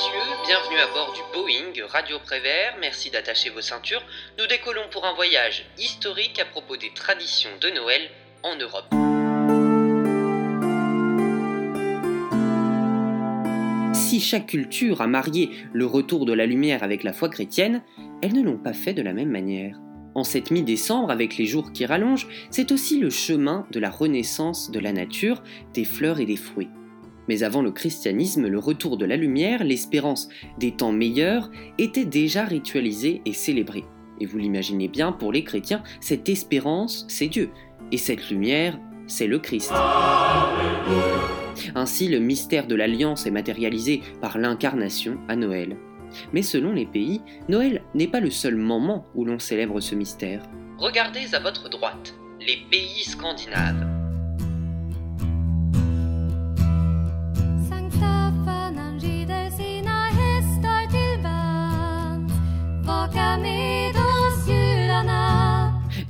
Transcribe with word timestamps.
messieurs, 0.00 0.36
bienvenue 0.46 0.78
à 0.78 0.86
bord 0.94 1.12
du 1.12 1.20
Boeing 1.34 1.86
Radio 1.88 2.18
Prévert, 2.24 2.76
merci 2.80 3.10
d'attacher 3.10 3.50
vos 3.50 3.60
ceintures. 3.60 4.02
Nous 4.38 4.46
décollons 4.46 4.88
pour 4.90 5.04
un 5.04 5.12
voyage 5.12 5.66
historique 5.78 6.38
à 6.38 6.46
propos 6.46 6.76
des 6.76 6.90
traditions 6.94 7.50
de 7.60 7.68
Noël 7.68 8.08
en 8.42 8.56
Europe. 8.56 8.86
Si 13.92 14.20
chaque 14.20 14.46
culture 14.46 15.02
a 15.02 15.06
marié 15.06 15.50
le 15.72 15.84
retour 15.84 16.24
de 16.24 16.32
la 16.32 16.46
lumière 16.46 16.82
avec 16.82 17.02
la 17.02 17.12
foi 17.12 17.28
chrétienne, 17.28 17.82
elles 18.22 18.32
ne 18.32 18.42
l'ont 18.42 18.58
pas 18.58 18.72
fait 18.72 18.94
de 18.94 19.02
la 19.02 19.12
même 19.12 19.30
manière. 19.30 19.76
En 20.14 20.24
cette 20.24 20.50
mi-décembre, 20.50 21.10
avec 21.10 21.36
les 21.36 21.46
jours 21.46 21.72
qui 21.72 21.84
rallongent, 21.84 22.26
c'est 22.50 22.72
aussi 22.72 22.98
le 22.98 23.10
chemin 23.10 23.66
de 23.70 23.78
la 23.78 23.90
renaissance 23.90 24.70
de 24.70 24.80
la 24.80 24.92
nature, 24.92 25.42
des 25.74 25.84
fleurs 25.84 26.20
et 26.20 26.26
des 26.26 26.36
fruits. 26.36 26.70
Mais 27.30 27.44
avant 27.44 27.62
le 27.62 27.70
christianisme, 27.70 28.48
le 28.48 28.58
retour 28.58 28.96
de 28.96 29.04
la 29.04 29.14
lumière, 29.14 29.62
l'espérance 29.62 30.28
des 30.58 30.72
temps 30.72 30.90
meilleurs, 30.90 31.48
était 31.78 32.04
déjà 32.04 32.44
ritualisé 32.44 33.22
et 33.24 33.32
célébré. 33.32 33.84
Et 34.18 34.26
vous 34.26 34.36
l'imaginez 34.36 34.88
bien, 34.88 35.12
pour 35.12 35.30
les 35.30 35.44
chrétiens, 35.44 35.84
cette 36.00 36.28
espérance, 36.28 37.04
c'est 37.06 37.28
Dieu. 37.28 37.50
Et 37.92 37.98
cette 37.98 38.30
lumière, 38.30 38.80
c'est 39.06 39.28
le 39.28 39.38
Christ. 39.38 39.72
Ainsi, 41.76 42.08
le 42.08 42.18
mystère 42.18 42.66
de 42.66 42.74
l'alliance 42.74 43.26
est 43.26 43.30
matérialisé 43.30 44.02
par 44.20 44.36
l'incarnation 44.36 45.16
à 45.28 45.36
Noël. 45.36 45.76
Mais 46.32 46.42
selon 46.42 46.72
les 46.72 46.86
pays, 46.86 47.20
Noël 47.48 47.82
n'est 47.94 48.08
pas 48.08 48.18
le 48.18 48.30
seul 48.30 48.56
moment 48.56 49.06
où 49.14 49.24
l'on 49.24 49.38
célèbre 49.38 49.78
ce 49.78 49.94
mystère. 49.94 50.42
Regardez 50.78 51.32
à 51.32 51.38
votre 51.38 51.68
droite, 51.68 52.12
les 52.40 52.58
pays 52.72 53.04
scandinaves. 53.04 53.89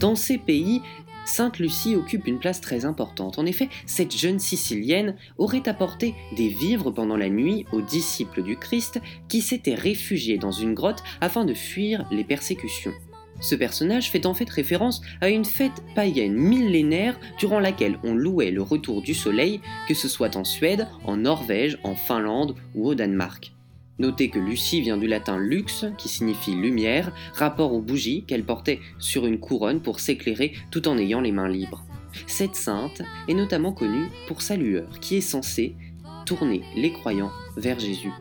Dans 0.01 0.15
ces 0.15 0.39
pays, 0.39 0.81
Sainte 1.27 1.59
Lucie 1.59 1.95
occupe 1.95 2.27
une 2.27 2.39
place 2.39 2.61
très 2.61 2.85
importante. 2.87 3.39
En 3.39 3.47
effet, 3.47 3.69
cette 3.87 4.17
jeune 4.17 4.39
Sicilienne 4.39 5.15
aurait 5.39 5.69
apporté 5.69 6.15
des 6.37 6.49
vivres 6.49 6.91
pendant 6.91 7.17
la 7.17 7.29
nuit 7.29 7.67
aux 7.73 7.83
disciples 7.83 8.43
du 8.43 8.57
Christ 8.57 9.01
qui 9.29 9.43
s'étaient 9.43 9.75
réfugiés 9.75 10.39
dans 10.39 10.53
une 10.53 10.75
grotte 10.75 11.03
afin 11.21 11.45
de 11.45 11.55
fuir 11.55 12.07
les 12.11 12.25
persécutions. 12.25 12.95
Ce 13.41 13.55
personnage 13.55 14.11
fait 14.11 14.27
en 14.27 14.35
fait 14.35 14.49
référence 14.49 15.03
à 15.21 15.29
une 15.29 15.45
fête 15.45 15.83
païenne 15.95 16.35
millénaire 16.35 17.19
durant 17.39 17.61
laquelle 17.61 17.99
on 18.03 18.15
louait 18.15 18.51
le 18.51 18.63
retour 18.63 19.03
du 19.03 19.15
soleil, 19.15 19.61
que 19.87 19.95
ce 19.95 20.09
soit 20.09 20.37
en 20.37 20.45
Suède, 20.45 20.89
en 21.05 21.17
Norvège, 21.17 21.79
en 21.85 21.95
Finlande 21.95 22.55
ou 22.75 22.89
au 22.89 22.95
Danemark. 22.95 23.53
Notez 24.01 24.31
que 24.31 24.39
Lucie 24.39 24.81
vient 24.81 24.97
du 24.97 25.07
latin 25.07 25.37
lux, 25.37 25.85
qui 25.99 26.09
signifie 26.09 26.55
lumière, 26.55 27.13
rapport 27.35 27.75
aux 27.75 27.83
bougies 27.83 28.25
qu'elle 28.25 28.45
portait 28.45 28.81
sur 28.99 29.27
une 29.27 29.39
couronne 29.39 29.83
pour 29.83 30.01
s'éclairer 30.01 30.55
tout 30.71 30.89
en 30.89 30.97
ayant 30.97 31.21
les 31.21 31.33
mains 31.33 31.51
libres. 31.51 31.85
Cette 32.27 32.55
sainte 32.55 33.03
est 33.29 33.35
notamment 33.35 33.73
connue 33.73 34.09
pour 34.27 34.41
sa 34.41 34.57
lueur, 34.57 34.89
qui 35.01 35.17
est 35.17 35.21
censée 35.21 35.77
tourner 36.25 36.63
les 36.77 36.93
croyants 36.93 37.31
vers 37.59 37.79
Jésus. 37.79 38.13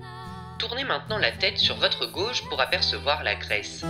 Tournez 0.57 0.83
maintenant 0.83 1.17
la 1.17 1.31
tête 1.31 1.57
sur 1.57 1.77
votre 1.77 2.11
gauche 2.11 2.43
pour 2.49 2.59
apercevoir 2.59 3.23
la 3.23 3.35
Grèce. 3.35 3.85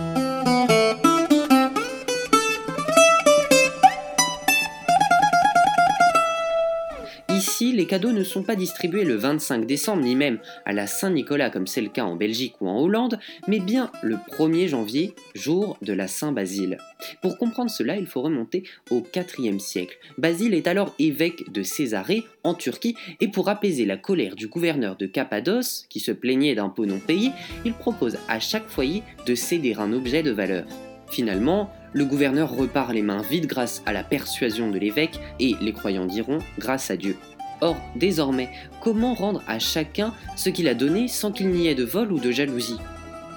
Les 7.60 7.86
cadeaux 7.86 8.12
ne 8.12 8.24
sont 8.24 8.42
pas 8.42 8.56
distribués 8.56 9.04
le 9.04 9.16
25 9.16 9.66
décembre, 9.66 10.02
ni 10.02 10.16
même 10.16 10.38
à 10.64 10.72
la 10.72 10.86
Saint-Nicolas 10.86 11.50
comme 11.50 11.66
c'est 11.66 11.82
le 11.82 11.90
cas 11.90 12.04
en 12.04 12.16
Belgique 12.16 12.54
ou 12.62 12.68
en 12.68 12.80
Hollande, 12.80 13.18
mais 13.48 13.60
bien 13.60 13.90
le 14.02 14.16
1er 14.16 14.66
janvier, 14.66 15.14
jour 15.34 15.76
de 15.82 15.92
la 15.92 16.08
Saint-Basile. 16.08 16.78
Pour 17.20 17.36
comprendre 17.36 17.70
cela, 17.70 17.98
il 17.98 18.06
faut 18.06 18.22
remonter 18.22 18.62
au 18.90 19.02
IVe 19.14 19.58
siècle. 19.58 19.98
Basile 20.16 20.54
est 20.54 20.68
alors 20.68 20.94
évêque 20.98 21.52
de 21.52 21.62
Césarée, 21.62 22.24
en 22.44 22.54
Turquie, 22.54 22.96
et 23.20 23.28
pour 23.28 23.50
apaiser 23.50 23.84
la 23.84 23.98
colère 23.98 24.36
du 24.36 24.48
gouverneur 24.48 24.96
de 24.96 25.04
Cappadoce, 25.04 25.84
qui 25.90 26.00
se 26.00 26.12
plaignait 26.12 26.54
d'impôts 26.54 26.86
non 26.86 26.98
payés, 26.98 27.32
il 27.66 27.74
propose 27.74 28.16
à 28.26 28.40
chaque 28.40 28.68
foyer 28.68 29.02
de 29.26 29.34
céder 29.34 29.74
un 29.78 29.92
objet 29.92 30.22
de 30.22 30.30
valeur. 30.30 30.64
Finalement, 31.10 31.70
le 31.92 32.06
gouverneur 32.06 32.50
repart 32.52 32.92
les 32.92 33.02
mains 33.02 33.22
vides 33.22 33.46
grâce 33.46 33.82
à 33.84 33.92
la 33.92 34.04
persuasion 34.04 34.70
de 34.70 34.78
l'évêque 34.78 35.18
et, 35.40 35.56
les 35.60 35.72
croyants 35.72 36.06
diront, 36.06 36.38
grâce 36.58 36.90
à 36.90 36.96
Dieu. 36.96 37.16
Or, 37.60 37.76
désormais, 37.96 38.48
comment 38.80 39.14
rendre 39.14 39.42
à 39.46 39.58
chacun 39.58 40.14
ce 40.36 40.48
qu'il 40.48 40.68
a 40.68 40.74
donné 40.74 41.08
sans 41.08 41.32
qu'il 41.32 41.48
n'y 41.48 41.68
ait 41.68 41.74
de 41.74 41.84
vol 41.84 42.12
ou 42.12 42.18
de 42.18 42.30
jalousie? 42.30 42.78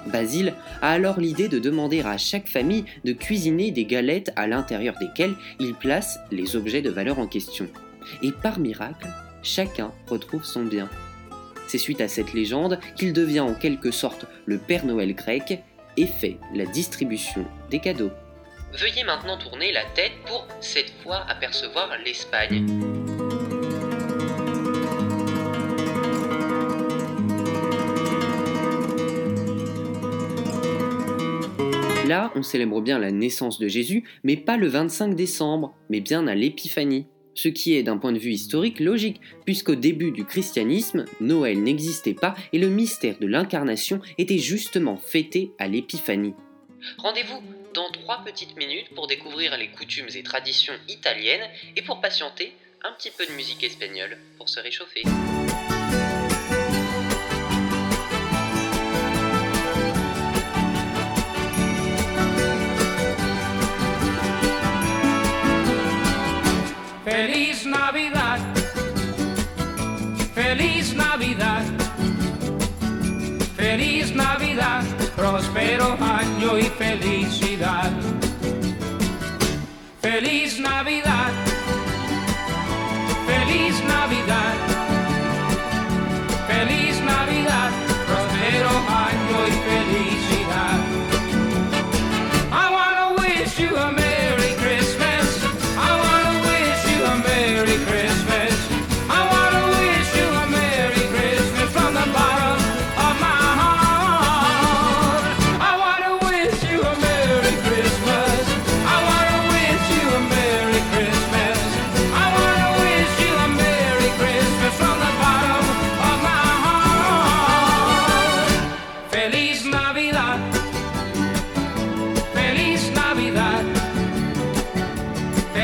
Basile 0.08 0.54
a 0.82 0.92
alors 0.92 1.20
l'idée 1.20 1.48
de 1.48 1.60
demander 1.60 2.02
à 2.02 2.18
chaque 2.18 2.48
famille 2.48 2.86
de 3.06 3.14
cuisiner 3.14 3.72
des 3.72 3.86
galettes 3.86 4.32
à 4.36 4.48
l'intérieur 4.48 4.96
desquelles 5.00 5.36
il 5.60 5.74
place 5.74 6.20
les 6.32 6.56
objets 6.56 6.82
de 6.82 6.90
valeur 6.90 7.20
en 7.20 7.28
question. 7.28 7.68
Et 8.22 8.32
par 8.32 8.60
miracle, 8.60 9.08
chacun 9.44 9.92
retrouve 10.08 10.44
son 10.44 10.64
bien. 10.64 10.90
C'est 11.68 11.78
suite 11.78 12.02
à 12.02 12.08
cette 12.08 12.34
légende 12.34 12.80
qu'il 12.96 13.14
devient 13.14 13.40
en 13.40 13.54
quelque 13.54 13.92
sorte 13.92 14.26
le 14.46 14.58
Père 14.58 14.86
Noël 14.86 15.14
grec 15.16 15.60
et 15.96 16.06
fait 16.06 16.38
la 16.54 16.66
distribution 16.66 17.46
des 17.70 17.80
cadeaux. 17.80 18.12
Veuillez 18.74 19.04
maintenant 19.04 19.38
tourner 19.38 19.72
la 19.72 19.86
tête 19.96 20.14
pour 20.26 20.48
cette 20.60 20.92
fois 21.04 21.26
apercevoir 21.30 21.90
l'Espagne. 22.04 23.03
Là, 32.14 32.32
on 32.36 32.44
célèbre 32.44 32.80
bien 32.80 33.00
la 33.00 33.10
naissance 33.10 33.58
de 33.58 33.68
Jésus, 33.68 34.04
mais 34.24 34.38
pas 34.38 34.56
le 34.56 34.68
25 34.68 35.16
décembre, 35.16 35.74
mais 35.90 36.00
bien 36.00 36.28
à 36.28 36.36
l'Épiphanie. 36.36 37.08
Ce 37.34 37.48
qui 37.48 37.76
est 37.76 37.82
d'un 37.82 37.98
point 37.98 38.12
de 38.12 38.20
vue 38.20 38.34
historique 38.34 38.80
logique, 38.80 39.20
puisqu'au 39.46 39.74
début 39.74 40.12
du 40.12 40.24
christianisme, 40.24 41.06
Noël 41.22 41.64
n'existait 41.64 42.14
pas 42.14 42.36
et 42.52 42.60
le 42.60 42.70
mystère 42.70 43.18
de 43.18 43.26
l'incarnation 43.26 44.00
était 44.20 44.38
justement 44.38 44.96
fêté 44.96 45.54
à 45.58 45.68
l'Épiphanie. 45.68 46.36
Rendez-vous 47.00 47.42
dans 47.74 47.90
trois 47.90 48.24
petites 48.24 48.56
minutes 48.58 48.94
pour 48.94 49.08
découvrir 49.08 49.58
les 49.58 49.70
coutumes 49.70 50.10
et 50.16 50.22
traditions 50.22 50.76
italiennes 50.90 51.50
et 51.76 51.82
pour 51.82 52.00
patienter 52.00 52.54
un 52.84 52.92
petit 52.92 53.10
peu 53.10 53.26
de 53.26 53.32
musique 53.32 53.64
espagnole 53.64 54.20
pour 54.38 54.50
se 54.50 54.60
réchauffer. 54.60 55.02
Feliz 76.78 77.40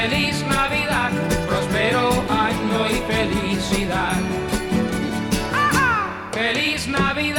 feliz 0.02 0.46
Navidad, 0.48 1.12
próspero 1.46 2.24
año 2.30 2.90
y 2.90 2.98
felicidad. 3.12 4.16
¡Feliz 6.32 6.88
Navidad! 6.88 7.39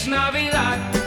es 0.00 0.08
Navidad. 0.08 0.99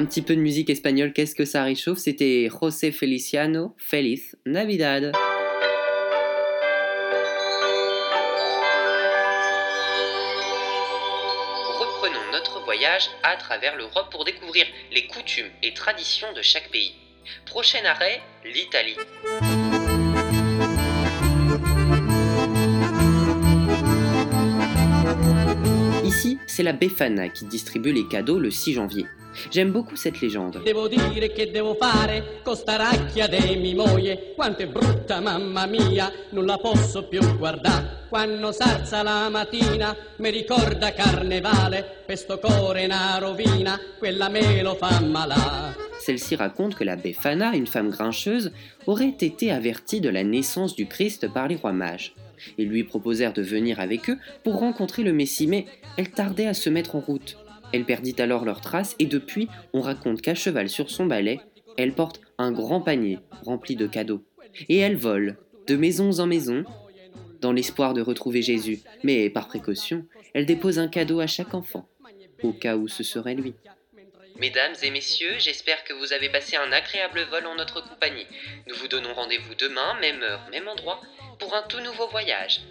Un 0.00 0.06
petit 0.06 0.22
peu 0.22 0.34
de 0.34 0.40
musique 0.40 0.70
espagnole, 0.70 1.12
qu'est-ce 1.12 1.34
que 1.34 1.44
ça 1.44 1.62
réchauffe? 1.62 1.98
C'était 1.98 2.48
José 2.48 2.90
Feliciano, 2.90 3.74
Feliz 3.76 4.34
Navidad. 4.46 5.12
Reprenons 11.78 12.32
notre 12.32 12.64
voyage 12.64 13.10
à 13.22 13.36
travers 13.36 13.76
l'Europe 13.76 14.10
pour 14.10 14.24
découvrir 14.24 14.64
les 14.90 15.06
coutumes 15.06 15.50
et 15.62 15.74
traditions 15.74 16.32
de 16.32 16.40
chaque 16.40 16.70
pays. 16.70 16.94
Prochain 17.44 17.84
arrêt, 17.84 18.22
l'Italie. 18.46 18.96
C'est 26.60 26.64
la 26.64 26.72
Befana 26.74 27.30
qui 27.30 27.46
distribue 27.46 27.90
les 27.90 28.06
cadeaux 28.06 28.38
le 28.38 28.50
6 28.50 28.74
janvier. 28.74 29.06
J'aime 29.50 29.72
beaucoup 29.72 29.96
cette 29.96 30.20
légende. 30.20 30.60
Devo 30.62 30.88
dire 30.88 31.32
che 31.32 31.50
devo 31.50 31.74
fare 31.74 32.40
con 32.42 32.54
sta 32.54 32.76
racchia 32.76 33.28
de 33.28 33.56
mi 33.56 33.74
moglie 33.74 34.34
Quanto 34.34 34.62
è 34.62 34.66
brutta 34.66 35.20
mamma 35.20 35.64
mia, 35.64 36.12
non 36.32 36.44
la 36.44 36.58
posso 36.58 37.04
più 37.04 37.20
guardare 37.38 38.08
Quando 38.10 38.52
s'alza 38.52 39.02
la 39.02 39.30
mattina 39.30 39.96
mi 40.16 40.30
ricorda 40.30 40.92
carnevale 40.92 42.02
Per 42.04 42.18
sto 42.18 42.38
core 42.38 42.84
una 42.84 43.16
rovina, 43.18 43.78
quella 43.98 44.28
me 44.28 44.60
lo 44.60 44.74
fa 44.74 45.00
malà 45.00 45.74
Celle-ci 46.04 46.34
raconte 46.34 46.76
que 46.76 46.84
la 46.84 46.96
Befana, 46.96 47.54
une 47.54 47.66
femme 47.66 47.90
grincheuse, 47.90 48.52
aurait 48.86 49.16
été 49.20 49.50
avertie 49.50 50.00
de 50.00 50.08
la 50.08 50.24
naissance 50.24 50.74
du 50.74 50.86
Christ 50.86 51.28
par 51.28 51.46
les 51.46 51.56
rois 51.56 51.72
mages. 51.72 52.14
Ils 52.58 52.68
lui 52.68 52.84
proposèrent 52.84 53.32
de 53.32 53.42
venir 53.42 53.80
avec 53.80 54.10
eux 54.10 54.18
pour 54.44 54.58
rencontrer 54.58 55.02
le 55.02 55.12
Messie, 55.12 55.46
mais 55.46 55.66
elle 55.96 56.10
tardait 56.10 56.46
à 56.46 56.54
se 56.54 56.70
mettre 56.70 56.96
en 56.96 57.00
route. 57.00 57.36
Elle 57.72 57.84
perdit 57.84 58.16
alors 58.18 58.44
leurs 58.44 58.60
traces 58.60 58.96
et 58.98 59.06
depuis, 59.06 59.48
on 59.72 59.80
raconte 59.80 60.22
qu'à 60.22 60.34
cheval 60.34 60.68
sur 60.68 60.90
son 60.90 61.06
balai, 61.06 61.40
elle 61.76 61.92
porte 61.92 62.20
un 62.38 62.52
grand 62.52 62.80
panier 62.80 63.18
rempli 63.44 63.76
de 63.76 63.86
cadeaux. 63.86 64.22
Et 64.68 64.78
elle 64.78 64.96
vole, 64.96 65.36
de 65.66 65.76
maison 65.76 66.18
en 66.18 66.26
maison, 66.26 66.64
dans 67.40 67.52
l'espoir 67.52 67.94
de 67.94 68.00
retrouver 68.00 68.42
Jésus. 68.42 68.80
Mais 69.04 69.30
par 69.30 69.48
précaution, 69.48 70.04
elle 70.34 70.46
dépose 70.46 70.78
un 70.78 70.88
cadeau 70.88 71.20
à 71.20 71.26
chaque 71.26 71.54
enfant, 71.54 71.88
au 72.42 72.52
cas 72.52 72.76
où 72.76 72.88
ce 72.88 73.02
serait 73.02 73.34
lui. 73.34 73.54
Mesdames 74.40 74.74
et 74.80 74.90
messieurs, 74.90 75.38
j'espère 75.38 75.84
que 75.84 75.92
vous 75.92 76.14
avez 76.14 76.30
passé 76.30 76.56
un 76.56 76.72
agréable 76.72 77.20
vol 77.24 77.44
en 77.44 77.56
notre 77.56 77.82
compagnie. 77.82 78.26
Nous 78.68 78.74
vous 78.74 78.88
donnons 78.88 79.12
rendez-vous 79.12 79.54
demain, 79.54 80.00
même 80.00 80.22
heure, 80.22 80.40
même 80.50 80.66
endroit, 80.66 81.02
pour 81.38 81.54
un 81.54 81.62
tout 81.64 81.80
nouveau 81.80 82.08
voyage. 82.08 82.62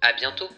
À 0.00 0.14
bientôt 0.14 0.48